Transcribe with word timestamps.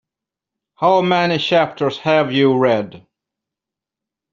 How 0.77 1.01
many 1.01 1.37
chapters 1.37 1.99
have 1.99 2.31
you 2.31 2.57
read? 2.57 3.05